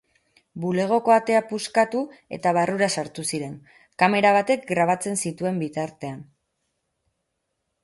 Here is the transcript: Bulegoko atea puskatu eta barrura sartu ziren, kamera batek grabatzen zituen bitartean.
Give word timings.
Bulegoko 0.61 1.11
atea 1.15 1.41
puskatu 1.51 2.01
eta 2.37 2.55
barrura 2.59 2.87
sartu 2.95 3.27
ziren, 3.33 3.53
kamera 4.05 4.33
batek 4.39 4.67
grabatzen 4.73 5.23
zituen 5.27 5.63
bitartean. 5.67 6.27